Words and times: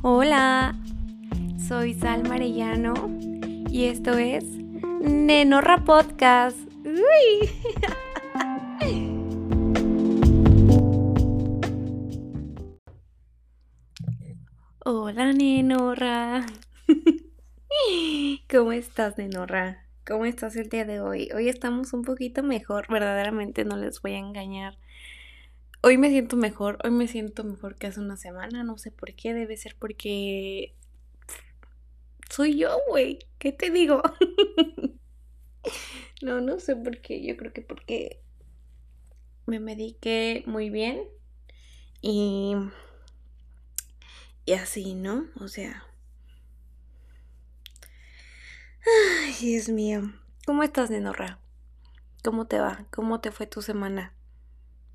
Hola, 0.00 0.76
soy 1.58 1.92
Sal 1.94 2.22
Marellano 2.22 2.94
y 3.68 3.86
esto 3.86 4.16
es 4.16 4.44
Nenorra 5.00 5.84
Podcast. 5.84 6.56
Hola, 14.84 15.32
Nenorra. 15.32 16.46
¿Cómo 18.48 18.70
estás, 18.70 19.18
Nenorra? 19.18 19.84
¿Cómo 20.06 20.26
estás 20.26 20.54
el 20.54 20.68
día 20.68 20.84
de 20.84 21.00
hoy? 21.00 21.28
Hoy 21.34 21.48
estamos 21.48 21.92
un 21.92 22.02
poquito 22.02 22.44
mejor, 22.44 22.86
verdaderamente 22.88 23.64
no 23.64 23.76
les 23.76 24.00
voy 24.00 24.14
a 24.14 24.18
engañar. 24.18 24.78
Hoy 25.80 25.96
me 25.96 26.10
siento 26.10 26.36
mejor, 26.36 26.78
hoy 26.84 26.90
me 26.90 27.06
siento 27.06 27.44
mejor 27.44 27.76
que 27.76 27.86
hace 27.86 28.00
una 28.00 28.16
semana, 28.16 28.64
no 28.64 28.78
sé 28.78 28.90
por 28.90 29.14
qué, 29.14 29.32
debe 29.32 29.56
ser 29.56 29.76
porque 29.78 30.74
soy 32.30 32.58
yo, 32.58 32.78
güey, 32.88 33.20
¿qué 33.38 33.52
te 33.52 33.70
digo? 33.70 34.02
no, 36.22 36.40
no 36.40 36.58
sé 36.58 36.74
por 36.74 37.00
qué, 37.00 37.24
yo 37.24 37.36
creo 37.36 37.52
que 37.52 37.62
porque 37.62 38.20
me 39.46 39.60
mediqué 39.60 40.42
muy 40.46 40.68
bien 40.68 41.04
y 42.02 42.54
y 44.44 44.54
así, 44.54 44.94
¿no? 44.94 45.26
O 45.40 45.48
sea, 45.48 45.84
ay, 48.86 49.34
Dios 49.40 49.68
mío, 49.68 50.12
¿cómo 50.44 50.62
estás, 50.64 50.90
Nenorra? 50.90 51.38
¿Cómo 52.24 52.46
te 52.46 52.58
va? 52.58 52.86
¿Cómo 52.90 53.20
te 53.20 53.30
fue 53.30 53.46
tu 53.46 53.62
semana? 53.62 54.12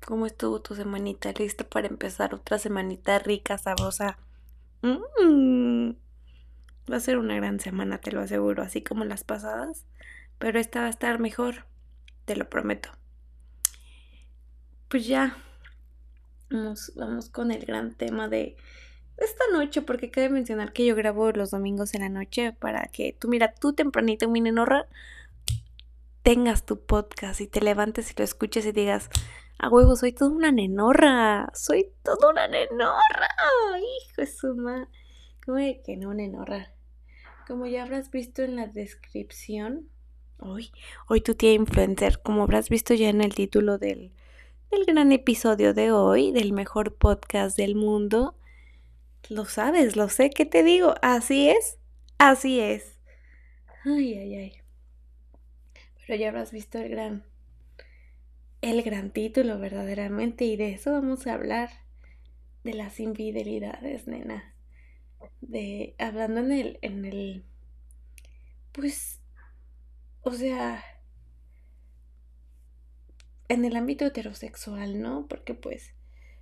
¿Cómo 0.06 0.26
estuvo 0.26 0.60
tu 0.60 0.74
semanita? 0.74 1.32
¿Lista 1.32 1.64
para 1.64 1.86
empezar 1.86 2.34
otra 2.34 2.58
semanita 2.58 3.18
rica, 3.18 3.56
sabrosa? 3.56 4.18
Mm. 4.82 5.92
Va 6.90 6.96
a 6.96 7.00
ser 7.00 7.16
una 7.16 7.36
gran 7.36 7.58
semana, 7.58 7.98
te 7.98 8.12
lo 8.12 8.20
aseguro, 8.20 8.62
así 8.62 8.82
como 8.82 9.06
las 9.06 9.24
pasadas. 9.24 9.86
Pero 10.38 10.58
esta 10.58 10.80
va 10.80 10.86
a 10.86 10.90
estar 10.90 11.18
mejor, 11.20 11.64
te 12.26 12.36
lo 12.36 12.50
prometo. 12.50 12.90
Pues 14.88 15.06
ya, 15.06 15.38
vamos, 16.50 16.92
vamos 16.96 17.30
con 17.30 17.50
el 17.50 17.64
gran 17.64 17.94
tema 17.94 18.28
de 18.28 18.56
esta 19.16 19.44
noche, 19.52 19.80
porque 19.80 20.10
cabe 20.10 20.28
mencionar 20.28 20.74
que 20.74 20.84
yo 20.84 20.94
grabo 20.94 21.32
los 21.32 21.50
domingos 21.50 21.94
en 21.94 22.02
la 22.02 22.10
noche 22.10 22.52
para 22.52 22.84
que 22.88 23.16
tú, 23.18 23.28
mira, 23.28 23.54
tú 23.54 23.72
tempranito, 23.72 24.28
mi 24.28 24.42
nenorra, 24.42 24.86
tengas 26.22 26.66
tu 26.66 26.84
podcast 26.84 27.40
y 27.40 27.46
te 27.46 27.62
levantes 27.62 28.10
y 28.10 28.14
lo 28.18 28.24
escuches 28.24 28.66
y 28.66 28.72
digas, 28.72 29.08
a 29.58 29.68
huevo, 29.68 29.96
soy 29.96 30.12
toda 30.12 30.30
una 30.30 30.50
nenorra. 30.50 31.50
Soy 31.54 31.92
toda 32.02 32.30
una 32.30 32.48
nenorra. 32.48 33.28
Hijo 33.78 34.20
de 34.20 34.26
su 34.26 34.54
madre. 34.54 34.88
¿Cómo 35.44 35.58
de 35.58 35.80
que 35.82 35.96
no, 35.96 36.14
nenorra? 36.14 36.72
Como 37.46 37.66
ya 37.66 37.82
habrás 37.82 38.10
visto 38.10 38.42
en 38.42 38.56
la 38.56 38.66
descripción. 38.66 39.88
Hoy, 40.38 40.72
hoy 41.08 41.20
tu 41.20 41.34
tía 41.34 41.52
influencer. 41.52 42.20
Como 42.22 42.42
habrás 42.42 42.68
visto 42.68 42.94
ya 42.94 43.08
en 43.08 43.20
el 43.20 43.34
título 43.34 43.78
del, 43.78 44.12
del 44.70 44.84
gran 44.86 45.12
episodio 45.12 45.74
de 45.74 45.92
hoy, 45.92 46.32
del 46.32 46.52
mejor 46.52 46.96
podcast 46.96 47.56
del 47.56 47.74
mundo. 47.76 48.36
Lo 49.28 49.44
sabes, 49.44 49.96
lo 49.96 50.08
sé, 50.08 50.30
¿qué 50.30 50.44
te 50.44 50.62
digo? 50.62 50.94
Así 51.00 51.48
es, 51.48 51.78
así 52.18 52.60
es. 52.60 52.98
Ay, 53.84 54.18
ay, 54.18 54.34
ay. 54.34 54.52
Pero 56.06 56.18
ya 56.18 56.28
habrás 56.28 56.52
visto 56.52 56.78
el 56.78 56.90
gran 56.90 57.24
el 58.70 58.82
gran 58.82 59.10
título 59.10 59.58
verdaderamente 59.58 60.44
y 60.46 60.56
de 60.56 60.72
eso 60.72 60.92
vamos 60.92 61.26
a 61.26 61.34
hablar 61.34 61.70
de 62.64 62.74
las 62.74 62.98
infidelidades, 62.98 64.06
nena. 64.06 64.54
De 65.40 65.94
hablando 65.98 66.40
en 66.40 66.52
el 66.52 66.78
en 66.82 67.04
el 67.04 67.44
pues 68.72 69.20
o 70.22 70.32
sea 70.32 70.82
en 73.48 73.64
el 73.64 73.76
ámbito 73.76 74.06
heterosexual, 74.06 75.00
¿no? 75.00 75.26
Porque 75.28 75.54
pues 75.54 75.94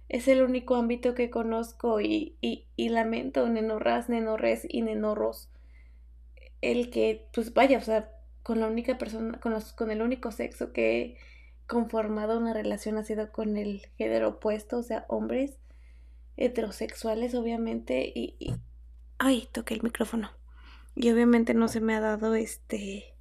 es 0.09 0.29
el 0.29 0.43
único 0.43 0.77
ámbito 0.77 1.15
que 1.15 1.31
conozco 1.31 2.01
y, 2.01 2.37
y, 2.41 2.67
y 2.77 2.89
lamento, 2.91 3.49
nenorras, 3.49 4.09
nenorres 4.09 4.67
y 4.69 4.83
nenorros, 4.83 5.49
el 6.61 6.91
que, 6.91 7.27
pues 7.35 7.53
vaya, 7.55 7.79
o 7.79 7.81
sea, 7.81 8.11
con 8.43 8.61
la 8.61 8.67
única 8.67 8.99
persona, 8.99 9.39
con, 9.41 9.53
los, 9.53 9.73
con 9.73 9.91
el 9.91 10.03
único 10.03 10.31
sexo 10.31 10.73
que 10.73 11.17
conformado 11.67 12.39
una 12.39 12.53
relación 12.53 12.99
ha 12.99 13.05
sido 13.05 13.33
con 13.33 13.57
el 13.57 13.87
género 13.97 14.29
opuesto, 14.31 14.79
o 14.79 14.83
sea, 14.83 15.05
hombres 15.09 15.59
heterosexuales, 16.37 17.35
obviamente, 17.35 18.13
y, 18.15 18.37
ay, 19.19 19.49
toqué 19.53 19.75
el 19.75 19.83
micrófono. 19.83 20.31
Y 20.95 21.11
obviamente 21.11 21.55
no 21.55 21.69
se 21.69 21.81
me 21.81 21.95
ha 21.95 22.01
dado 22.01 22.35
este, 22.35 23.15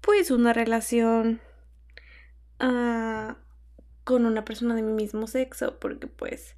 pues, 0.00 0.30
una 0.30 0.52
relación 0.52 1.40
uh, 2.60 3.34
con 4.04 4.26
una 4.26 4.44
persona 4.44 4.74
de 4.74 4.82
mi 4.82 4.92
mismo 4.92 5.26
sexo, 5.26 5.78
porque 5.78 6.06
pues, 6.06 6.56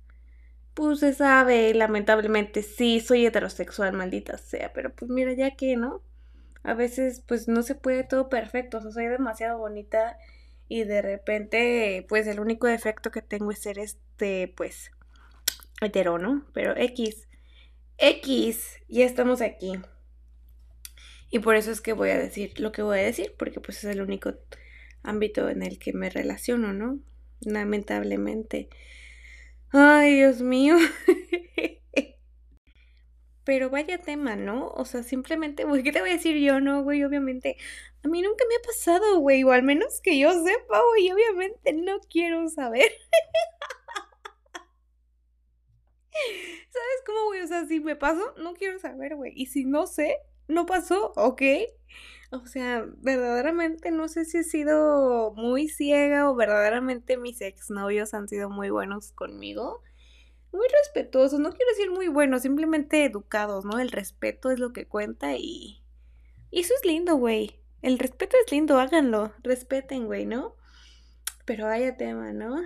pues 0.75 1.01
se 1.01 1.15
sabe, 1.15 1.73
lamentablemente, 1.75 2.63
sí, 2.63 3.01
soy 3.01 3.27
heterosexual, 3.27 3.93
maldita 3.93 4.39
sea, 4.39 4.73
pero 4.73 4.95
pues 4.95 5.11
mira, 5.11 5.33
ya 5.33 5.57
que, 5.57 5.77
¿no? 5.77 6.03
A 6.65 6.75
veces, 6.75 7.23
pues 7.27 7.47
no 7.49 7.63
se 7.63 7.77
puede 7.77 8.03
todo 8.03 8.29
perfecto, 8.29 8.79
o 8.79 8.81
sea, 8.81 8.91
soy 8.91 9.07
demasiado 9.07 9.59
bonita 9.59 10.19
y 10.69 10.85
de 10.85 11.03
repente 11.03 12.05
pues 12.09 12.27
el 12.27 12.41
único 12.41 12.67
defecto 12.67 13.11
que 13.11 13.23
tengo 13.23 13.51
es 13.51 13.59
ser 13.61 13.79
este 13.79 14.53
pues 14.57 14.91
hetero, 15.81 16.19
¿no? 16.19 16.47
Pero 16.53 16.77
X, 16.77 17.29
X, 17.99 18.79
ya 18.89 19.05
estamos 19.05 19.41
aquí. 19.41 19.75
Y 21.31 21.41
por 21.41 21.57
eso 21.57 21.71
es 21.71 21.81
que 21.81 21.93
voy 21.93 22.11
a 22.11 22.19
decir 22.19 22.59
lo 22.61 22.73
que 22.73 22.83
voy 22.83 22.99
a 23.01 23.03
decir, 23.03 23.35
porque 23.39 23.61
pues 23.61 23.79
es 23.79 23.91
el 23.91 24.01
único 24.01 24.35
ámbito 25.03 25.49
en 25.49 25.63
el 25.63 25.79
que 25.79 25.93
me 25.93 26.11
relaciono, 26.11 26.73
¿no? 26.73 27.01
Lamentablemente. 27.41 28.69
Ay, 29.71 30.15
Dios 30.15 30.41
mío. 30.41 30.77
Pero 33.47 33.71
vaya 33.71 33.99
tema, 33.99 34.35
¿no? 34.35 34.71
O 34.71 34.85
sea, 34.85 35.05
simplemente, 35.05 35.63
güey, 35.65 35.85
¿qué 35.85 35.93
te 35.93 36.01
voy 36.01 36.11
a 36.11 36.15
decir 36.15 36.37
yo? 36.37 36.61
No, 36.61 36.83
güey, 36.83 37.05
obviamente. 37.05 37.57
A 38.05 38.09
mí 38.09 38.21
nunca 38.21 38.45
me 38.49 38.57
ha 38.57 38.67
pasado, 38.67 39.21
güey, 39.21 39.45
o 39.45 39.53
al 39.53 39.63
menos 39.63 40.01
que 40.03 40.19
yo 40.19 40.33
sepa, 40.33 40.81
güey, 40.91 41.13
obviamente 41.13 41.73
no 41.73 42.01
quiero 42.11 42.49
saber. 42.49 42.91
¿Sabes 46.71 47.03
cómo, 47.07 47.27
güey? 47.27 47.43
O 47.43 47.47
sea, 47.47 47.65
si 47.67 47.79
me 47.79 47.95
pasó, 47.95 48.35
no 48.39 48.55
quiero 48.55 48.81
saber, 48.81 49.15
güey. 49.15 49.33
Y 49.37 49.47
si 49.47 49.65
no 49.65 49.87
sé, 49.87 50.17
no 50.49 50.67
pasó, 50.67 51.13
¿ok? 51.15 51.43
O 52.33 52.47
sea, 52.47 52.85
verdaderamente 52.99 53.93
no 53.93 54.09
sé 54.09 54.25
si 54.25 54.39
he 54.39 54.45
sido 54.45 55.33
muy 55.35 55.69
ciega 55.69 56.29
o 56.29 56.35
verdaderamente 56.35 57.17
mis 57.17 57.41
exnovios 57.41 58.13
han 58.13 58.29
sido 58.29 58.51
muy 58.51 58.71
buenos 58.71 59.13
conmigo 59.13 59.83
muy 60.57 60.67
respetuosos, 60.83 61.39
no 61.39 61.51
quiero 61.51 61.71
decir 61.71 61.91
muy 61.91 62.09
buenos, 62.09 62.43
simplemente 62.43 63.05
educados, 63.05 63.65
¿no? 63.65 63.79
El 63.79 63.91
respeto 63.91 64.51
es 64.51 64.59
lo 64.59 64.73
que 64.73 64.89
cuenta 64.89 65.37
y... 65.37 65.83
Y 66.51 66.61
eso 66.61 66.75
es 66.75 66.85
lindo, 66.85 67.17
güey. 67.17 67.61
El 67.83 67.99
respeto 67.99 68.37
es 68.45 68.51
lindo, 68.51 68.79
háganlo, 68.81 69.33
respeten, 69.43 70.07
güey, 70.07 70.25
¿no? 70.27 70.57
Pero 71.45 71.67
vaya 71.67 71.97
tema, 71.97 72.33
¿no? 72.33 72.57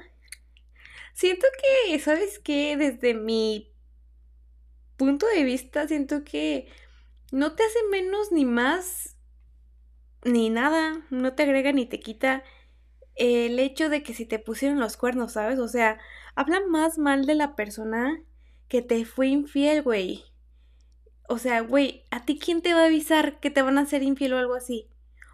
Siento 1.12 1.47
que, 1.61 1.99
¿sabes 1.99 2.39
qué? 2.39 2.77
Desde 2.77 3.15
mi 3.15 3.75
punto 4.97 5.27
de 5.27 5.45
vista, 5.45 5.87
siento 5.89 6.25
que 6.25 6.69
no 7.33 7.55
te 7.55 7.62
hace 7.65 7.78
menos 7.91 8.33
ni 8.33 8.45
más 8.45 9.17
ni 10.25 10.51
nada, 10.51 11.07
no 11.11 11.34
te 11.34 11.43
agrega 11.43 11.72
ni 11.72 11.87
te 11.87 12.01
quita 12.01 12.45
el 13.20 13.58
hecho 13.58 13.91
de 13.91 14.03
que 14.03 14.14
si 14.14 14.25
te 14.25 14.38
pusieron 14.38 14.81
los 14.81 14.97
cuernos, 14.97 15.33
¿sabes? 15.33 15.59
O 15.59 15.68
sea, 15.68 15.98
habla 16.34 16.60
más 16.66 16.97
mal 16.97 17.27
de 17.27 17.34
la 17.34 17.54
persona 17.54 18.22
que 18.66 18.80
te 18.80 19.04
fue 19.04 19.28
infiel, 19.28 19.83
güey. 19.83 20.24
O 21.28 21.36
sea, 21.36 21.60
güey, 21.60 22.04
¿a 22.10 22.24
ti 22.24 22.39
quién 22.39 22.62
te 22.62 22.72
va 22.72 22.80
a 22.80 22.86
avisar 22.86 23.39
que 23.39 23.50
te 23.50 23.60
van 23.60 23.77
a 23.77 23.83
hacer 23.83 24.03
infiel 24.03 24.33
o 24.33 24.39
algo 24.39 24.54
así? 24.54 24.89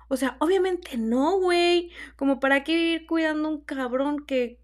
O 0.09 0.17
sea, 0.17 0.37
obviamente 0.41 0.97
no, 0.97 1.39
güey. 1.39 1.93
Como 2.17 2.41
para 2.41 2.65
qué 2.65 2.75
vivir 2.75 3.07
cuidando 3.07 3.49
un 3.49 3.61
cabrón 3.61 4.27
que, 4.27 4.59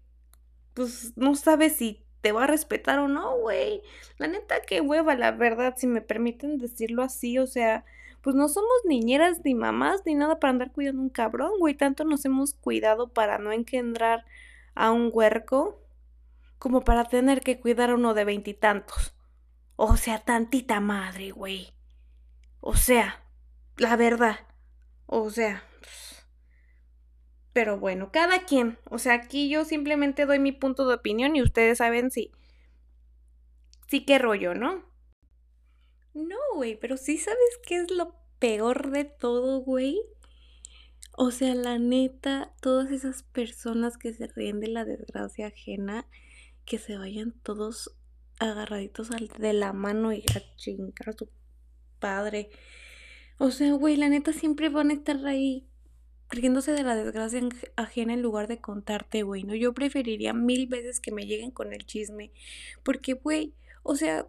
pues, 0.73 1.13
no 1.15 1.35
sabe 1.35 1.69
si 1.69 2.05
te 2.19 2.33
va 2.33 2.43
a 2.43 2.47
respetar 2.47 2.99
o 2.99 3.07
no, 3.07 3.37
güey. 3.37 3.81
La 4.17 4.27
neta, 4.27 4.61
qué 4.67 4.81
hueva, 4.81 5.15
la 5.15 5.31
verdad, 5.31 5.75
si 5.77 5.87
me 5.87 6.01
permiten 6.01 6.57
decirlo 6.57 7.03
así. 7.03 7.39
O 7.39 7.47
sea, 7.47 7.85
pues 8.23 8.37
no 8.37 8.47
somos 8.47 8.71
niñeras 8.85 9.41
ni 9.43 9.53
mamás 9.53 10.01
ni 10.05 10.15
nada 10.15 10.39
para 10.39 10.51
andar 10.51 10.71
cuidando 10.71 11.01
un 11.01 11.09
cabrón, 11.09 11.51
güey. 11.59 11.75
Tanto 11.75 12.05
nos 12.05 12.23
hemos 12.23 12.53
cuidado 12.53 13.11
para 13.11 13.37
no 13.37 13.51
engendrar 13.51 14.23
a 14.75 14.91
un 14.91 15.09
huerco 15.11 15.81
como 16.57 16.85
para 16.85 17.03
tener 17.03 17.41
que 17.41 17.59
cuidar 17.59 17.89
a 17.89 17.95
uno 17.95 18.13
de 18.13 18.23
veintitantos. 18.23 19.13
O 19.75 19.97
sea, 19.97 20.19
tantita 20.19 20.79
madre, 20.79 21.31
güey. 21.31 21.73
O 22.61 22.77
sea, 22.77 23.21
la 23.75 23.97
verdad. 23.97 24.39
O 25.05 25.29
sea. 25.29 25.61
Pero 27.51 27.77
bueno, 27.77 28.09
cada 28.13 28.45
quien. 28.45 28.77
O 28.89 28.99
sea, 28.99 29.15
aquí 29.15 29.49
yo 29.49 29.65
simplemente 29.65 30.25
doy 30.25 30.39
mi 30.39 30.53
punto 30.53 30.87
de 30.87 30.95
opinión 30.95 31.35
y 31.35 31.41
ustedes 31.41 31.79
saben 31.79 32.09
si. 32.09 32.31
Sí, 33.89 34.05
qué 34.05 34.17
rollo, 34.17 34.55
¿no? 34.55 34.92
No, 36.13 36.37
güey, 36.55 36.75
pero 36.79 36.97
sí 36.97 37.17
sabes 37.17 37.59
qué 37.65 37.77
es 37.77 37.91
lo 37.91 38.15
peor 38.39 38.91
de 38.91 39.05
todo, 39.05 39.59
güey. 39.61 40.01
O 41.15 41.31
sea, 41.31 41.55
la 41.55 41.77
neta, 41.79 42.53
todas 42.61 42.91
esas 42.91 43.23
personas 43.23 43.97
que 43.97 44.13
se 44.13 44.27
ríen 44.27 44.59
de 44.59 44.67
la 44.67 44.85
desgracia 44.85 45.47
ajena, 45.47 46.07
que 46.65 46.77
se 46.79 46.97
vayan 46.97 47.33
todos 47.43 47.95
agarraditos 48.39 49.09
de 49.09 49.53
la 49.53 49.73
mano 49.73 50.11
y 50.11 50.23
a 50.35 50.55
chingar 50.55 51.09
a 51.09 51.13
su 51.13 51.29
padre. 51.99 52.49
O 53.37 53.51
sea, 53.51 53.73
güey, 53.73 53.95
la 53.95 54.09
neta 54.09 54.33
siempre 54.33 54.69
van 54.69 54.89
a 54.89 54.93
estar 54.93 55.25
ahí 55.25 55.67
riéndose 56.29 56.71
de 56.71 56.83
la 56.83 56.95
desgracia 56.95 57.41
ajena 57.75 58.13
en 58.13 58.21
lugar 58.21 58.47
de 58.47 58.59
contarte, 58.59 59.23
güey, 59.23 59.43
¿no? 59.43 59.53
Yo 59.55 59.73
preferiría 59.73 60.33
mil 60.33 60.67
veces 60.67 60.99
que 60.99 61.11
me 61.11 61.25
lleguen 61.25 61.51
con 61.51 61.73
el 61.73 61.85
chisme. 61.85 62.31
Porque, 62.83 63.13
güey, 63.13 63.53
o 63.83 63.95
sea... 63.95 64.27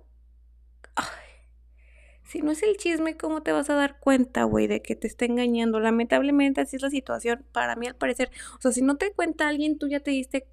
si 2.25 2.41
no 2.41 2.51
es 2.53 2.63
el 2.63 2.77
chisme, 2.77 3.17
¿cómo 3.17 3.43
te 3.43 3.53
vas 3.53 3.71
a 3.71 3.75
dar 3.75 3.99
cuenta, 4.01 4.45
güey, 4.45 4.67
de 4.67 4.83
que 4.83 4.97
te 4.97 5.07
está 5.07 5.25
engañando? 5.25 5.81
Lamentablemente 5.81 6.61
así 6.61 6.77
es 6.77 6.83
la 6.83 6.91
situación, 6.91 7.45
para 7.53 7.77
mí 7.77 7.87
al 7.87 7.97
parecer. 7.97 8.31
O 8.59 8.61
sea, 8.61 8.73
si 8.73 8.83
no 8.83 8.97
te 8.97 9.13
cuenta 9.13 9.49
alguien, 9.49 9.79
tú 9.79 9.89
ya 9.89 10.01
te 10.01 10.11
diste 10.11 10.49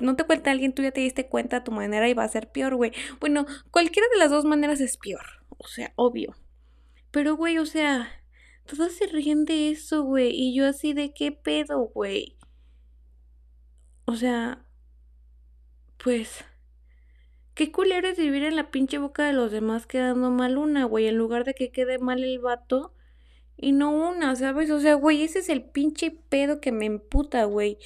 no 0.00 0.16
te 0.16 0.24
cuenta 0.24 0.50
alguien, 0.50 0.72
tú 0.74 0.82
ya 0.82 0.90
te 0.90 1.00
diste 1.00 1.28
cuenta 1.28 1.58
a 1.58 1.64
tu 1.64 1.70
manera 1.70 2.08
y 2.08 2.14
va 2.14 2.24
a 2.24 2.28
ser 2.28 2.50
peor, 2.50 2.74
güey. 2.74 2.92
Bueno, 3.20 3.46
cualquiera 3.70 4.08
de 4.12 4.18
las 4.18 4.30
dos 4.30 4.44
maneras 4.44 4.80
es 4.80 4.96
peor. 4.96 5.24
O 5.56 5.68
sea, 5.68 5.92
obvio. 5.96 6.34
Pero, 7.10 7.36
güey, 7.36 7.58
o 7.58 7.66
sea, 7.66 8.10
todos 8.66 8.92
se 8.92 9.06
ríen 9.06 9.44
de 9.44 9.70
eso, 9.70 10.02
güey. 10.02 10.30
Y 10.32 10.54
yo 10.54 10.66
así 10.66 10.94
de 10.94 11.14
qué 11.14 11.30
pedo, 11.30 11.90
güey. 11.94 12.36
O 14.04 14.16
sea, 14.16 14.66
pues... 16.02 16.44
Qué 17.54 17.70
culero 17.72 18.08
es 18.08 18.18
vivir 18.18 18.44
en 18.44 18.56
la 18.56 18.70
pinche 18.70 18.98
boca 18.98 19.26
de 19.26 19.32
los 19.32 19.52
demás 19.52 19.86
quedando 19.86 20.30
mal 20.30 20.58
una, 20.58 20.84
güey. 20.84 21.06
En 21.06 21.16
lugar 21.16 21.44
de 21.44 21.54
que 21.54 21.70
quede 21.70 21.98
mal 21.98 22.22
el 22.24 22.38
vato 22.38 22.92
y 23.56 23.72
no 23.72 23.90
una, 23.90 24.34
¿sabes? 24.36 24.70
O 24.70 24.80
sea, 24.80 24.94
güey, 24.94 25.22
ese 25.22 25.38
es 25.40 25.48
el 25.48 25.62
pinche 25.62 26.10
pedo 26.10 26.60
que 26.60 26.72
me 26.72 26.86
emputa, 26.86 27.44
güey 27.44 27.78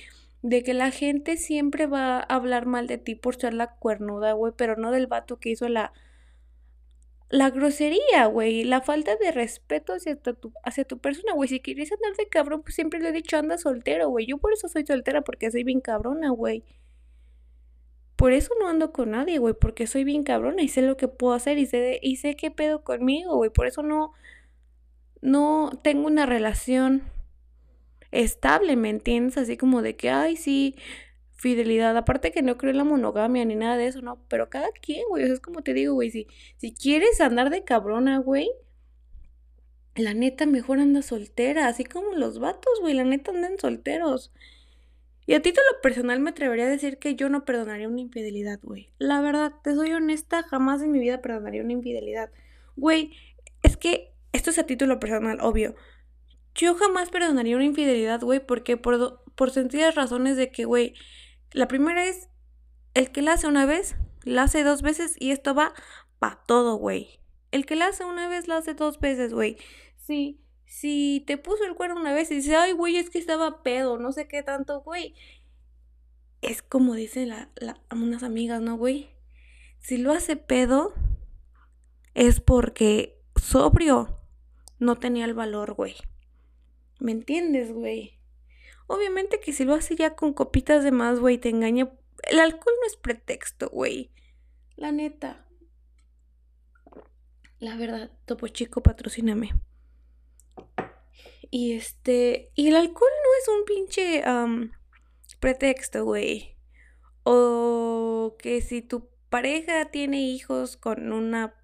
de 0.43 0.63
que 0.63 0.75
la 0.75 0.91
gente 0.91 1.37
siempre 1.37 1.87
va 1.87 2.19
a 2.19 2.21
hablar 2.21 2.67
mal 2.67 2.87
de 2.87 2.99
ti 2.99 3.15
por 3.15 3.37
ser 3.37 3.55
la 3.55 3.75
cuernuda, 3.77 4.33
güey, 4.33 4.53
pero 4.57 4.77
no 4.77 4.91
del 4.93 5.07
vato 5.07 5.39
que 5.39 5.51
hizo 5.51 5.69
la 5.69 5.93
la 7.31 7.51
grosería, 7.51 8.27
güey, 8.27 8.65
la 8.65 8.81
falta 8.81 9.17
de 9.17 9.33
respeto 9.33 9.93
hacia 9.93 10.17
tu, 10.17 10.53
hacia 10.65 10.85
tu 10.85 10.99
persona, 10.99 11.35
güey. 11.35 11.49
Si 11.49 11.61
quieres 11.61 11.93
andar 11.93 12.17
de 12.17 12.29
cabrón, 12.29 12.63
pues 12.63 12.75
siempre 12.75 13.01
le 13.01 13.11
he 13.11 13.13
dicho, 13.13 13.37
anda 13.37 13.59
soltero, 13.59 14.09
güey. 14.09 14.27
Yo 14.27 14.39
por 14.39 14.53
eso 14.55 14.69
soy 14.69 14.87
soltera, 14.87 15.21
porque 15.23 15.51
soy 15.51 15.63
bien 15.65 15.81
cabrona, 15.81 16.31
güey. 16.31 16.65
Por 18.19 18.33
eso 18.33 18.53
no 18.59 18.67
ando 18.67 18.93
con 18.93 19.13
nadie, 19.13 19.39
güey, 19.39 19.55
porque 19.55 19.87
soy 19.87 20.03
bien 20.03 20.25
cabrona 20.25 20.61
y 20.61 20.67
sé 20.67 20.83
lo 20.83 20.97
que 20.97 21.07
puedo 21.07 21.35
hacer 21.35 21.57
y 21.57 21.67
sé, 21.67 22.01
y 22.03 22.17
sé 22.17 22.35
qué 22.35 22.51
pedo 22.51 22.83
conmigo, 22.83 23.37
güey. 23.37 23.49
Por 23.49 23.69
eso 23.69 23.85
no, 23.85 24.13
no 25.21 25.71
tengo 25.85 26.09
una 26.09 26.27
relación 26.27 27.05
estable, 28.11 28.75
¿me 28.75 28.91
entiendes? 28.91 29.39
Así 29.39 29.57
como 29.57 29.83
de 29.83 29.95
que, 29.95 30.11
ay, 30.11 30.35
sí, 30.35 30.75
fidelidad. 31.37 31.97
Aparte 31.97 32.33
que 32.33 32.43
no 32.43 32.59
creo 32.59 32.73
en 32.73 32.79
la 32.79 32.85
monogamia 32.85 33.45
ni 33.45 33.55
nada 33.55 33.77
de 33.77 33.87
eso, 33.87 34.03
¿no? 34.03 34.19
Pero 34.27 34.51
cada 34.51 34.71
quien, 34.73 35.05
güey. 35.09 35.23
O 35.23 35.33
es 35.33 35.39
como 35.39 35.63
te 35.63 35.73
digo, 35.73 35.95
güey, 35.95 36.11
si, 36.11 36.27
si 36.57 36.75
quieres 36.75 37.21
andar 37.21 37.51
de 37.51 37.63
cabrona, 37.63 38.19
güey, 38.19 38.51
la 39.95 40.13
neta 40.13 40.45
mejor 40.45 40.81
anda 40.81 41.03
soltera. 41.03 41.69
Así 41.69 41.85
como 41.85 42.15
los 42.15 42.41
vatos, 42.41 42.81
güey, 42.81 42.95
la 42.95 43.05
neta 43.05 43.31
andan 43.31 43.61
solteros. 43.61 44.33
Y 45.29 45.35
a 45.35 45.43
título 45.43 45.67
personal 45.83 46.21
me 46.21 46.31
atrevería 46.31 46.65
a 46.65 46.71
decir 46.71 46.97
que 46.99 47.15
yo 47.15 47.29
no 47.29 47.45
perdonaría 47.45 47.87
una 47.87 48.01
infidelidad, 48.01 48.61
güey. 48.63 48.95
La 48.97 49.21
verdad, 49.21 49.53
te 49.63 49.75
soy 49.75 49.93
honesta, 49.93 50.43
jamás 50.43 50.81
en 50.81 50.91
mi 50.91 51.01
vida 51.01 51.21
perdonaría 51.21 51.63
una 51.63 51.75
infidelidad. 51.75 52.31
Güey, 52.77 53.13
es 53.63 53.77
que 53.77 54.15
esto 54.33 54.49
es 54.49 54.59
a 54.59 54.65
título 54.65 54.99
personal, 54.99 55.39
obvio. 55.43 55.75
Yo 56.55 56.75
jamás 56.77 57.11
perdonaría 57.11 57.57
una 57.57 57.67
infidelidad, 57.67 58.23
güey, 58.23 58.41
porque 58.41 58.79
por, 58.79 59.23
por 59.35 59.51
sencillas 59.51 59.95
razones 59.97 60.39
de 60.39 60.51
que, 60.51 60.65
güey, 60.65 60.95
la 61.53 61.69
primera 61.69 62.07
es 62.07 62.31
el 62.95 63.13
que 63.13 63.21
la 63.21 63.35
hace 63.35 63.49
una 63.49 63.67
vez, 63.67 63.97
la 64.25 64.45
hace 64.45 64.65
dos 64.65 64.81
veces 64.81 65.15
y 65.21 65.33
esto 65.33 65.55
va 65.55 65.75
pa' 66.19 66.43
todo, 66.47 66.77
güey. 66.77 67.21
El 67.51 67.67
que 67.67 67.77
la 67.77 67.89
hace 67.89 68.03
una 68.03 68.31
vez, 68.31 68.49
la 68.49 68.57
hace 68.57 68.73
dos 68.73 68.99
veces, 68.99 69.35
güey. 69.35 69.59
Sí, 69.99 70.41
si 70.69 71.25
te 71.27 71.39
puso 71.39 71.65
el 71.65 71.75
cuerno 71.75 71.99
una 71.99 72.13
vez 72.13 72.31
y 72.31 72.37
dice, 72.37 72.55
ay, 72.55 72.73
güey, 72.73 72.99
es 72.99 73.09
que 73.09 73.19
estaba 73.19 73.63
pedo, 73.63 73.99
no 73.99 74.13
sé 74.13 74.29
qué 74.29 74.43
tanto, 74.43 74.83
güey. 74.83 75.15
Es 76.43 76.63
como 76.63 76.95
dicen 76.95 77.31
la, 77.31 77.51
la, 77.57 77.81
unas 77.91 78.23
amigas, 78.23 78.61
¿no, 78.61 78.77
güey? 78.77 79.09
Si 79.81 79.97
lo 79.97 80.13
hace 80.13 80.37
pedo, 80.37 80.93
es 82.15 82.41
porque 82.41 83.19
sobrio 83.35 84.21
no 84.79 84.97
tenía 84.97 85.25
el 85.25 85.33
valor, 85.33 85.73
güey. 85.73 85.97
¿Me 87.01 87.13
entiendes, 87.13 87.73
güey? 87.73 88.21
Obviamente 88.87 89.41
que 89.41 89.55
si 89.55 89.65
lo 89.65 89.75
hace 89.75 89.97
ya 89.97 90.17
con 90.17 90.35
copitas 90.35 90.85
de 90.85 90.93
más, 90.93 91.19
güey, 91.19 91.39
te 91.39 91.49
engaña. 91.49 91.91
El 92.25 92.41
alcohol 92.41 92.75
no 92.79 92.87
es 92.87 92.97
pretexto, 92.97 93.71
güey. 93.71 94.11
La 94.77 94.93
neta. 94.93 95.47
La 97.59 97.77
verdad, 97.77 98.11
Topo 98.27 98.49
Chico, 98.49 98.83
patrocíname. 98.83 99.53
Y 101.51 101.73
este. 101.73 102.51
Y 102.55 102.69
el 102.69 102.77
alcohol 102.77 103.11
no 103.25 103.31
es 103.41 103.49
un 103.49 103.65
pinche 103.65 104.25
pretexto, 105.41 106.05
güey. 106.05 106.57
O 107.23 108.37
que 108.39 108.61
si 108.61 108.83
tu 108.83 109.09
pareja 109.29 109.87
tiene 109.87 110.21
hijos 110.21 110.77
con 110.77 111.13
una 111.13 111.55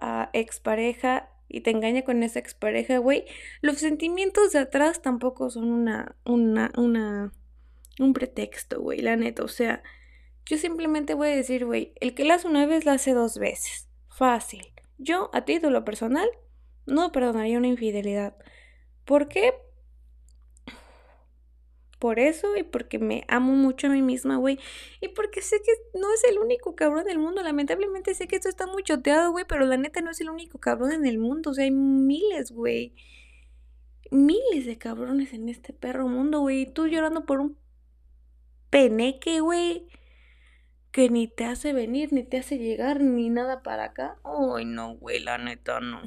uh, 0.00 0.28
expareja, 0.32 1.30
y 1.48 1.60
te 1.60 1.70
engaña 1.70 2.02
con 2.02 2.22
esa 2.22 2.38
expareja, 2.38 2.98
güey, 2.98 3.26
los 3.60 3.78
sentimientos 3.78 4.52
de 4.52 4.60
atrás 4.60 5.02
tampoco 5.02 5.50
son 5.50 5.70
una, 5.70 6.16
una, 6.24 6.72
una, 6.76 7.32
un 8.00 8.12
pretexto, 8.12 8.80
güey, 8.80 9.00
la 9.00 9.16
neta, 9.16 9.44
o 9.44 9.48
sea, 9.48 9.82
yo 10.46 10.58
simplemente 10.58 11.14
voy 11.14 11.28
a 11.28 11.36
decir, 11.36 11.64
güey, 11.64 11.92
el 12.00 12.14
que 12.14 12.24
la 12.24 12.34
hace 12.34 12.48
una 12.48 12.66
vez 12.66 12.84
la 12.84 12.94
hace 12.94 13.12
dos 13.12 13.38
veces, 13.38 13.88
fácil. 14.08 14.66
Yo, 14.98 15.30
a 15.32 15.44
título 15.44 15.84
personal, 15.84 16.28
no 16.86 17.12
perdonaría 17.12 17.58
una 17.58 17.68
infidelidad. 17.68 18.36
¿Por 19.04 19.28
qué? 19.28 19.52
por 22.04 22.18
eso 22.18 22.54
y 22.54 22.64
porque 22.64 22.98
me 22.98 23.24
amo 23.28 23.54
mucho 23.54 23.86
a 23.86 23.90
mí 23.90 24.02
misma, 24.02 24.36
güey. 24.36 24.58
Y 25.00 25.08
porque 25.08 25.40
sé 25.40 25.62
que 25.64 25.72
no 25.98 26.12
es 26.12 26.22
el 26.24 26.38
único 26.38 26.76
cabrón 26.76 27.06
del 27.06 27.18
mundo. 27.18 27.42
Lamentablemente 27.42 28.12
sé 28.12 28.28
que 28.28 28.36
esto 28.36 28.50
está 28.50 28.66
muy 28.66 28.82
choteado, 28.82 29.30
güey, 29.30 29.46
pero 29.48 29.64
la 29.64 29.78
neta 29.78 30.02
no 30.02 30.10
es 30.10 30.20
el 30.20 30.28
único 30.28 30.58
cabrón 30.58 30.92
en 30.92 31.06
el 31.06 31.16
mundo. 31.16 31.48
O 31.48 31.54
sea, 31.54 31.64
hay 31.64 31.70
miles, 31.70 32.52
güey. 32.52 32.94
Miles 34.10 34.66
de 34.66 34.76
cabrones 34.76 35.32
en 35.32 35.48
este 35.48 35.72
perro 35.72 36.06
mundo, 36.06 36.40
güey. 36.40 36.70
Tú 36.70 36.88
llorando 36.88 37.24
por 37.24 37.40
un 37.40 37.56
peneque, 38.68 39.40
güey. 39.40 39.88
Que 40.90 41.08
ni 41.08 41.26
te 41.26 41.46
hace 41.46 41.72
venir, 41.72 42.12
ni 42.12 42.22
te 42.22 42.36
hace 42.36 42.58
llegar, 42.58 43.00
ni 43.00 43.30
nada 43.30 43.62
para 43.62 43.84
acá. 43.84 44.18
Ay, 44.24 44.66
no, 44.66 44.94
güey, 44.96 45.20
la 45.20 45.38
neta 45.38 45.80
no. 45.80 46.02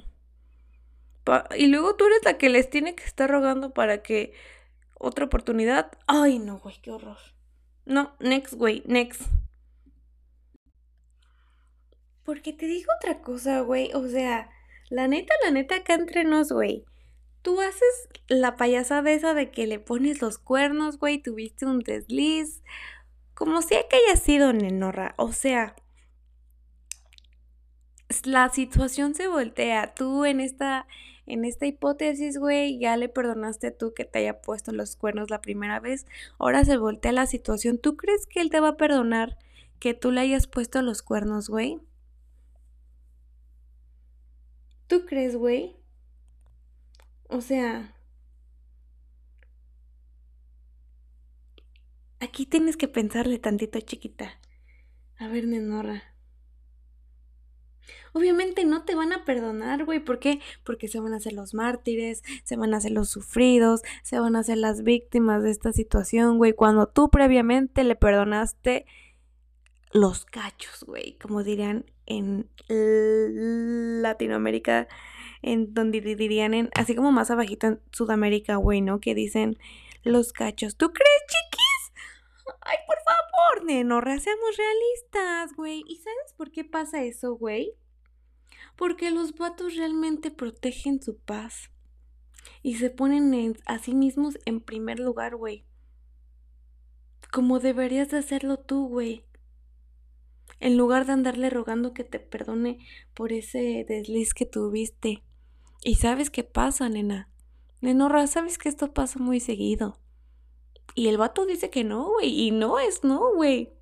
Y 1.55 1.67
luego 1.67 1.95
tú 1.95 2.05
eres 2.05 2.23
la 2.23 2.37
que 2.37 2.49
les 2.49 2.69
tiene 2.69 2.95
que 2.95 3.03
estar 3.03 3.29
rogando 3.29 3.73
para 3.73 4.01
que 4.01 4.33
otra 4.99 5.25
oportunidad. 5.25 5.91
Ay, 6.07 6.39
no, 6.39 6.59
güey, 6.59 6.75
qué 6.81 6.91
horror. 6.91 7.17
No, 7.85 8.15
next, 8.19 8.53
güey, 8.53 8.83
next. 8.85 9.21
Porque 12.23 12.51
te 12.51 12.65
digo 12.65 12.91
otra 12.97 13.21
cosa, 13.21 13.61
güey. 13.61 13.91
O 13.93 14.07
sea, 14.07 14.49
la 14.89 15.07
neta, 15.07 15.33
la 15.45 15.51
neta, 15.51 15.77
acá 15.77 15.93
entre 15.93 16.23
nos, 16.23 16.51
güey. 16.51 16.83
Tú 17.41 17.61
haces 17.61 18.09
la 18.27 18.57
payasada 18.57 19.11
esa 19.11 19.33
de 19.33 19.51
que 19.51 19.67
le 19.67 19.79
pones 19.79 20.21
los 20.21 20.37
cuernos, 20.37 20.99
güey. 20.99 21.21
Tuviste 21.21 21.65
un 21.65 21.79
desliz. 21.79 22.61
Como 23.33 23.61
sea 23.61 23.87
que 23.87 23.95
haya 23.95 24.17
sido, 24.17 24.51
Nenorra. 24.51 25.13
O 25.17 25.31
sea, 25.31 25.75
la 28.23 28.49
situación 28.49 29.15
se 29.15 29.27
voltea. 29.27 29.93
Tú 29.93 30.25
en 30.25 30.41
esta 30.41 30.87
en 31.27 31.45
esta 31.45 31.65
hipótesis, 31.67 32.39
güey, 32.39 32.79
ya 32.79 32.97
le 32.97 33.09
perdonaste 33.09 33.71
tú 33.71 33.93
que 33.93 34.05
te 34.05 34.19
haya 34.19 34.41
puesto 34.41 34.71
los 34.71 34.95
cuernos 34.95 35.29
la 35.29 35.41
primera 35.41 35.79
vez. 35.79 36.05
Ahora 36.39 36.65
se 36.65 36.77
voltea 36.77 37.11
la 37.11 37.27
situación. 37.27 37.77
¿Tú 37.77 37.97
crees 37.97 38.25
que 38.25 38.41
él 38.41 38.49
te 38.49 38.59
va 38.59 38.69
a 38.69 38.77
perdonar 38.77 39.37
que 39.79 39.93
tú 39.93 40.11
le 40.11 40.21
hayas 40.21 40.47
puesto 40.47 40.81
los 40.81 41.01
cuernos, 41.01 41.49
güey? 41.49 41.79
¿Tú 44.87 45.05
crees, 45.05 45.35
güey? 45.35 45.75
O 47.29 47.41
sea... 47.41 47.93
Aquí 52.19 52.45
tienes 52.47 52.77
que 52.77 52.87
pensarle 52.87 53.37
tantito, 53.37 53.79
chiquita. 53.79 54.39
A 55.19 55.27
ver, 55.27 55.45
Nenorra. 55.45 56.03
Obviamente 58.17 58.65
no 58.65 58.83
te 58.83 58.95
van 58.95 59.13
a 59.13 59.25
perdonar, 59.25 59.85
güey. 59.85 59.99
¿Por 59.99 60.17
qué? 60.17 60.39
Porque 60.63 60.87
se 60.87 60.99
van 60.99 61.13
a 61.13 61.17
hacer 61.17 61.33
los 61.33 61.53
mártires, 61.53 62.23
se 62.43 62.55
van 62.55 62.73
a 62.73 62.77
hacer 62.77 62.91
los 62.91 63.09
sufridos, 63.09 63.83
se 64.01 64.19
van 64.19 64.35
a 64.35 64.39
hacer 64.39 64.57
las 64.57 64.81
víctimas 64.81 65.43
de 65.43 65.51
esta 65.51 65.71
situación, 65.71 66.37
güey. 66.37 66.53
Cuando 66.53 66.87
tú 66.87 67.09
previamente 67.09 67.83
le 67.83 67.95
perdonaste 67.95 68.87
los 69.91 70.25
cachos, 70.25 70.83
güey, 70.83 71.19
como 71.19 71.43
dirían 71.43 71.85
en 72.07 72.49
Latinoamérica, 74.01 74.87
en 75.43 75.75
donde 75.75 76.01
dirían 76.01 76.55
en, 76.55 76.71
así 76.73 76.95
como 76.95 77.11
más 77.11 77.29
abajito 77.29 77.67
en 77.67 77.79
Sudamérica, 77.91 78.55
güey, 78.55 78.81
¿no? 78.81 78.99
Que 78.99 79.13
dicen 79.13 79.59
los 80.03 80.33
cachos. 80.33 80.75
¿Tú 80.75 80.91
crees, 80.91 81.21
chiquis? 81.27 81.93
Ay, 82.61 82.77
por 82.87 82.97
favor, 83.03 83.65
neno, 83.65 84.01
seamos 84.01 84.57
realistas, 84.57 85.55
güey. 85.55 85.83
¿Y 85.87 85.97
sabes 85.97 86.33
por 86.35 86.49
qué 86.51 86.63
pasa 86.63 87.03
eso, 87.03 87.35
güey? 87.35 87.73
Porque 88.77 89.11
los 89.11 89.35
vatos 89.35 89.75
realmente 89.75 90.31
protegen 90.31 91.01
su 91.01 91.17
paz. 91.17 91.71
Y 92.61 92.75
se 92.75 92.89
ponen 92.89 93.57
a 93.65 93.79
sí 93.79 93.93
mismos 93.93 94.37
en 94.45 94.61
primer 94.61 94.99
lugar, 94.99 95.35
güey. 95.35 95.65
Como 97.31 97.59
deberías 97.59 98.09
de 98.09 98.17
hacerlo 98.17 98.57
tú, 98.57 98.87
güey. 98.87 99.25
En 100.59 100.77
lugar 100.77 101.05
de 101.05 101.13
andarle 101.13 101.49
rogando 101.49 101.93
que 101.93 102.03
te 102.03 102.19
perdone 102.19 102.79
por 103.13 103.33
ese 103.33 103.85
desliz 103.87 104.33
que 104.33 104.45
tuviste. 104.45 105.23
Y 105.83 105.95
sabes 105.95 106.29
qué 106.29 106.43
pasa, 106.43 106.87
nena. 106.87 107.29
Nenorra, 107.81 108.25
sabes 108.27 108.57
que 108.57 108.69
esto 108.69 108.93
pasa 108.93 109.19
muy 109.19 109.39
seguido. 109.39 109.99
Y 110.95 111.07
el 111.07 111.17
vato 111.17 111.45
dice 111.45 111.69
que 111.69 111.83
no, 111.83 112.09
güey. 112.11 112.47
Y 112.47 112.51
no 112.51 112.79
es 112.79 113.03
no, 113.03 113.33
güey. 113.35 113.73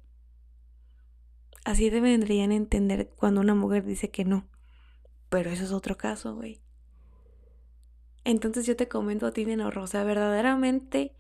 Así 1.64 1.90
deberían 1.90 2.52
entender 2.52 3.10
cuando 3.16 3.42
una 3.42 3.56
mujer 3.56 3.86
dice 3.86 4.10
que 4.12 4.26
no. 4.26 4.48
Pero 5.36 5.50
eso 5.50 5.66
es 5.66 5.74
otro 5.74 5.98
caso, 5.98 6.34
güey. 6.34 6.62
Entonces 8.24 8.66
yo 8.66 8.78
te 8.78 8.88
comento 8.88 9.26
a 9.26 9.32
ti, 9.32 9.46
Nenorra, 9.46 9.82
o 9.82 9.88
sea, 9.88 10.06
verdaderamente, 10.06 11.14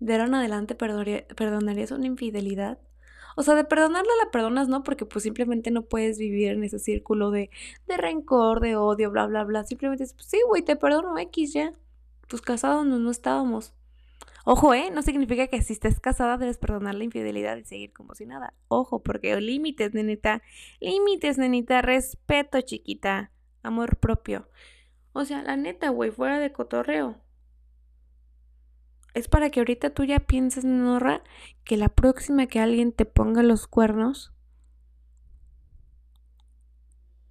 de 0.00 0.12
ahora 0.12 0.26
en 0.26 0.34
adelante 0.34 0.74
perdonarías 0.74 1.90
una 1.90 2.04
infidelidad. 2.04 2.78
O 3.36 3.42
sea, 3.42 3.54
de 3.54 3.64
perdonarla 3.64 4.10
la 4.22 4.30
perdonas, 4.30 4.68
¿no? 4.68 4.82
Porque 4.82 5.06
pues 5.06 5.22
simplemente 5.22 5.70
no 5.70 5.86
puedes 5.86 6.18
vivir 6.18 6.50
en 6.50 6.62
ese 6.62 6.78
círculo 6.78 7.30
de, 7.30 7.48
de 7.86 7.96
rencor, 7.96 8.60
de 8.60 8.76
odio, 8.76 9.10
bla, 9.10 9.24
bla, 9.24 9.44
bla. 9.44 9.64
Simplemente 9.64 10.04
pues, 10.14 10.26
sí, 10.28 10.38
güey, 10.46 10.60
te 10.60 10.76
perdono 10.76 11.16
X 11.16 11.54
ya. 11.54 11.72
Pues 12.28 12.42
casados 12.42 12.84
no, 12.84 12.98
no 12.98 13.10
estábamos. 13.10 13.72
Ojo, 14.44 14.74
¿eh? 14.74 14.90
No 14.92 15.00
significa 15.00 15.46
que 15.46 15.62
si 15.62 15.72
estés 15.72 16.00
casada 16.00 16.36
debes 16.36 16.58
perdonar 16.58 16.96
la 16.96 17.04
infidelidad 17.04 17.56
y 17.56 17.64
seguir 17.64 17.94
como 17.94 18.14
si 18.14 18.26
nada. 18.26 18.52
Ojo, 18.68 19.02
porque 19.02 19.40
límites, 19.40 19.94
nenita. 19.94 20.42
Límites, 20.80 21.38
nenita. 21.38 21.80
Respeto, 21.80 22.60
chiquita. 22.60 23.30
Amor 23.64 23.96
propio. 23.96 24.48
O 25.12 25.24
sea, 25.24 25.42
la 25.42 25.56
neta, 25.56 25.88
güey, 25.88 26.12
fuera 26.12 26.38
de 26.38 26.52
cotorreo. 26.52 27.16
Es 29.12 29.26
para 29.26 29.50
que 29.50 29.58
ahorita 29.58 29.90
tú 29.90 30.04
ya 30.04 30.20
pienses, 30.20 30.64
Norra, 30.64 31.24
que 31.64 31.76
la 31.76 31.88
próxima 31.88 32.46
que 32.46 32.60
alguien 32.60 32.92
te 32.92 33.04
ponga 33.04 33.42
los 33.42 33.66
cuernos, 33.66 34.32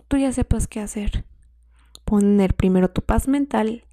tú 0.09 0.17
ya 0.17 0.33
sepas 0.33 0.67
qué 0.67 0.81
hacer. 0.81 1.23
Poner 2.03 2.53
primero 2.55 2.91
tu 2.91 3.01
paz 3.01 3.29
mental 3.29 3.85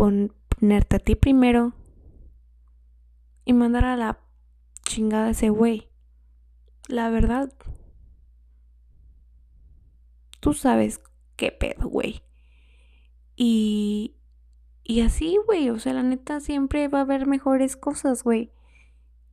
ponerte 0.00 0.96
a 0.96 0.98
ti 0.98 1.14
primero 1.14 1.74
y 3.44 3.52
mandar 3.52 3.84
a 3.84 3.96
la 3.96 4.18
chingada 4.84 5.30
ese 5.30 5.50
güey. 5.50 5.90
La 6.88 7.10
verdad, 7.10 7.52
tú 10.40 10.54
sabes 10.54 11.00
qué 11.36 11.52
pedo, 11.52 11.88
güey. 11.88 12.22
Y, 13.36 14.16
y 14.82 15.00
así, 15.02 15.38
güey, 15.46 15.70
o 15.70 15.78
sea, 15.78 15.92
la 15.92 16.02
neta 16.02 16.40
siempre 16.40 16.88
va 16.88 16.98
a 16.98 17.02
haber 17.02 17.26
mejores 17.26 17.76
cosas, 17.76 18.24
güey. 18.24 18.52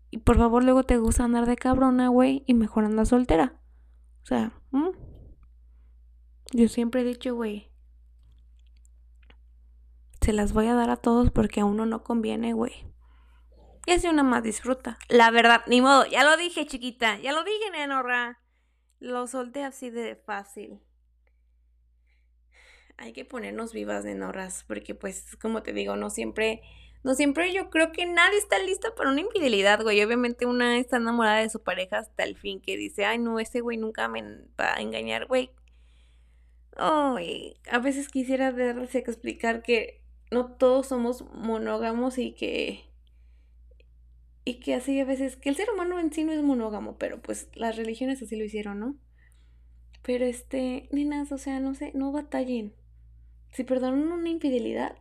Y 0.09 0.19
por 0.19 0.37
favor, 0.37 0.63
luego 0.63 0.83
te 0.83 0.97
gusta 0.97 1.23
andar 1.23 1.45
de 1.45 1.57
cabrona, 1.57 2.09
güey, 2.09 2.43
y 2.45 2.53
mejor 2.53 2.85
anda 2.85 3.05
soltera. 3.05 3.59
O 4.23 4.25
sea, 4.25 4.53
yo 6.53 6.67
siempre 6.69 7.01
he 7.01 7.03
dicho, 7.03 7.35
güey, 7.35 7.71
se 10.21 10.33
las 10.33 10.53
voy 10.53 10.67
a 10.67 10.75
dar 10.75 10.89
a 10.89 10.97
todos 10.97 11.31
porque 11.31 11.61
a 11.61 11.65
uno 11.65 11.85
no 11.85 12.03
conviene, 12.03 12.53
güey. 12.53 12.85
Y 13.85 13.91
así 13.91 14.07
una 14.07 14.23
más 14.23 14.43
disfruta. 14.43 14.97
La 15.07 15.31
verdad, 15.31 15.61
ni 15.67 15.81
modo, 15.81 16.05
ya 16.05 16.23
lo 16.25 16.35
dije, 16.35 16.65
chiquita, 16.65 17.19
ya 17.19 17.31
lo 17.31 17.43
dije, 17.43 17.71
nenorra. 17.71 18.41
Lo 18.99 19.27
solté 19.27 19.63
así 19.63 19.89
de 19.89 20.15
fácil. 20.15 20.81
Hay 22.97 23.13
que 23.13 23.25
ponernos 23.25 23.73
vivas, 23.73 24.05
nenorras, 24.05 24.65
porque 24.67 24.95
pues, 24.95 25.35
como 25.37 25.63
te 25.63 25.73
digo, 25.73 25.95
no 25.95 26.09
siempre, 26.09 26.61
no 27.03 27.13
siempre 27.13 27.53
yo 27.53 27.69
creo 27.69 27.91
que 27.91 28.05
nadie 28.05 28.37
está 28.37 28.59
lista 28.59 28.95
para 28.95 29.11
una 29.11 29.21
infidelidad, 29.21 29.81
güey. 29.83 30.03
Obviamente 30.03 30.45
una 30.45 30.77
está 30.79 30.97
enamorada 30.97 31.41
de 31.41 31.49
su 31.49 31.61
pareja 31.61 31.99
hasta 31.99 32.23
el 32.23 32.35
fin, 32.35 32.59
que 32.59 32.75
dice, 32.75 33.05
ay, 33.05 33.19
no, 33.19 33.39
ese 33.39 33.61
güey 33.61 33.77
nunca 33.77 34.07
me 34.07 34.23
va 34.59 34.75
a 34.75 34.81
engañar, 34.81 35.27
güey. 35.27 35.51
Ay, 36.75 37.55
a 37.71 37.79
veces 37.79 38.09
quisiera 38.09 38.51
darles 38.51 38.91
que 38.91 38.99
explicar 38.99 39.63
que 39.63 40.01
no 40.31 40.53
todos 40.53 40.87
somos 40.87 41.23
monógamos 41.33 42.17
y 42.17 42.33
que 42.33 42.87
y 44.47 44.59
que 44.61 44.75
así 44.75 44.99
a 44.99 45.05
veces 45.05 45.35
que 45.35 45.49
el 45.49 45.57
ser 45.57 45.69
humano 45.71 45.99
en 45.99 46.13
sí 46.13 46.23
no 46.23 46.31
es 46.31 46.41
monógamo, 46.41 46.97
pero 46.97 47.21
pues 47.21 47.49
las 47.53 47.75
religiones 47.75 48.21
así 48.21 48.35
lo 48.37 48.45
hicieron, 48.45 48.79
¿no? 48.79 48.95
Pero 50.03 50.25
este, 50.25 50.87
nenas, 50.91 51.33
o 51.33 51.37
sea, 51.37 51.59
no 51.59 51.75
sé, 51.75 51.91
no 51.93 52.13
batallen. 52.13 52.73
Si 53.51 53.63
perdonan 53.63 54.11
una 54.11 54.29
infidelidad, 54.29 54.97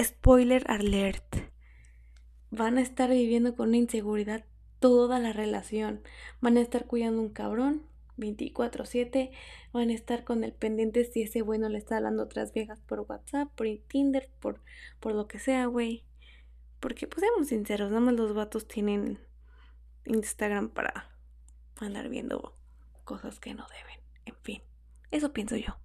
spoiler 0.00 0.64
alert, 0.68 1.36
van 2.50 2.78
a 2.78 2.82
estar 2.82 3.10
viviendo 3.10 3.56
con 3.56 3.68
una 3.68 3.78
inseguridad 3.78 4.44
toda 4.78 5.18
la 5.18 5.32
relación. 5.32 6.02
Van 6.40 6.56
a 6.56 6.60
estar 6.60 6.86
cuidando 6.86 7.20
un 7.20 7.30
cabrón 7.30 7.90
24/7 8.20 9.30
van 9.72 9.90
a 9.90 9.94
estar 9.94 10.24
con 10.24 10.44
el 10.44 10.52
pendiente 10.52 11.04
si 11.04 11.22
ese 11.22 11.40
güey 11.40 11.58
no 11.58 11.68
le 11.68 11.78
está 11.78 11.96
hablando 11.96 12.22
otras 12.22 12.52
viejas 12.52 12.80
por 12.80 13.00
WhatsApp, 13.00 13.48
por 13.54 13.66
Tinder, 13.88 14.30
por, 14.40 14.60
por 15.00 15.14
lo 15.14 15.26
que 15.26 15.38
sea, 15.38 15.66
güey. 15.66 16.04
Porque, 16.78 17.06
pues, 17.06 17.20
seamos 17.20 17.48
sinceros, 17.48 17.90
nada 17.90 18.00
más 18.00 18.14
los 18.14 18.34
vatos 18.34 18.66
tienen 18.66 19.18
Instagram 20.06 20.70
para 20.70 21.10
andar 21.76 22.08
viendo 22.08 22.56
cosas 23.04 23.38
que 23.38 23.54
no 23.54 23.66
deben. 23.68 24.00
En 24.24 24.34
fin, 24.42 24.62
eso 25.10 25.32
pienso 25.32 25.56
yo. 25.56 25.76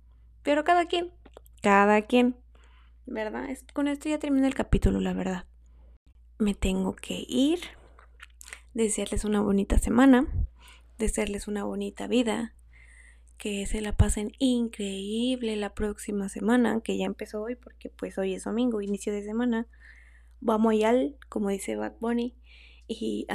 Pero 0.45 0.63
cada 0.63 0.85
quien, 0.85 1.11
cada 1.61 2.01
quien, 2.03 2.37
¿verdad? 3.05 3.49
Es, 3.49 3.65
con 3.73 3.89
esto 3.89 4.07
ya 4.07 4.19
termina 4.19 4.47
el 4.47 4.55
capítulo, 4.55 5.01
la 5.01 5.11
verdad. 5.11 5.43
Me 6.39 6.53
tengo 6.53 6.95
que 6.95 7.25
ir. 7.27 7.59
Desearles 8.73 9.25
una 9.25 9.41
bonita 9.41 9.77
semana 9.77 10.27
desearles 10.97 11.47
una 11.47 11.63
bonita 11.63 12.07
vida, 12.07 12.53
que 13.37 13.65
se 13.65 13.81
la 13.81 13.97
pasen 13.97 14.31
increíble 14.39 15.55
la 15.55 15.73
próxima 15.73 16.29
semana, 16.29 16.81
que 16.81 16.97
ya 16.97 17.05
empezó 17.05 17.41
hoy 17.41 17.55
porque 17.55 17.89
pues 17.89 18.17
hoy 18.17 18.33
es 18.33 18.45
domingo, 18.45 18.81
inicio 18.81 19.11
de 19.13 19.23
semana. 19.23 19.67
Vamos 20.39 20.73
allá, 20.73 20.93
como 21.27 21.49
dice 21.49 21.75
Bad 21.75 21.95
Bunny. 21.99 22.35
Y 22.87 23.27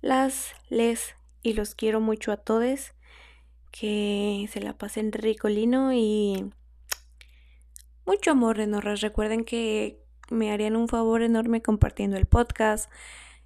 las, 0.00 0.54
les 0.70 1.14
y 1.42 1.52
los 1.52 1.74
quiero 1.74 2.00
mucho 2.00 2.32
a 2.32 2.38
todos. 2.38 2.92
Que 3.70 4.48
se 4.52 4.60
la 4.60 4.76
pasen 4.76 5.12
ricolino 5.12 5.92
y 5.92 6.52
mucho 8.06 8.32
amor, 8.32 8.56
Renorras. 8.56 9.00
Recuerden 9.00 9.44
que 9.44 10.02
me 10.30 10.52
harían 10.52 10.76
un 10.76 10.88
favor 10.88 11.22
enorme 11.22 11.62
compartiendo 11.62 12.16
el 12.16 12.26
podcast 12.26 12.90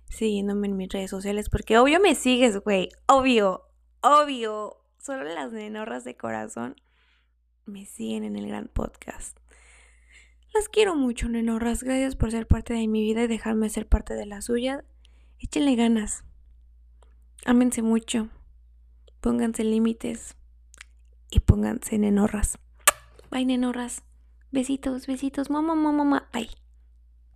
siguiéndome 0.09 0.69
en 0.69 0.77
mis 0.77 0.89
redes 0.89 1.11
sociales, 1.11 1.49
porque 1.49 1.79
obvio 1.79 2.01
me 2.01 2.15
sigues, 2.15 2.59
güey, 2.63 2.89
obvio, 3.07 3.69
obvio. 4.01 4.77
Solo 4.99 5.25
las 5.25 5.53
nenorras 5.53 6.05
de 6.05 6.17
corazón 6.17 6.77
me 7.67 7.85
siguen 7.85 8.25
en 8.25 8.37
el 8.37 8.49
gran 8.49 8.69
podcast. 8.69 9.39
Las 10.55 10.69
quiero 10.69 10.95
mucho, 10.95 11.29
nenorras. 11.29 11.83
Gracias 11.83 12.17
por 12.17 12.31
ser 12.31 12.47
parte 12.47 12.75
de 12.75 12.87
mi 12.87 13.03
vida 13.03 13.25
y 13.25 13.27
dejarme 13.27 13.69
ser 13.69 13.87
parte 13.87 14.15
de 14.15 14.25
la 14.25 14.41
suya. 14.41 14.85
Échenle 15.41 15.75
ganas. 15.75 16.25
Ámense 17.45 17.83
mucho. 17.83 18.31
Pónganse 19.25 19.65
límites. 19.65 20.37
Y 21.31 21.41
pónganse 21.41 21.97
nenorras. 21.97 22.59
Bye, 23.31 23.47
nenorras. 23.47 24.03
Besitos, 24.53 25.07
besitos. 25.07 25.49
Mamá, 25.49 25.75
mamá, 25.75 25.93
mamá. 25.93 26.29
Bye. 26.31 26.51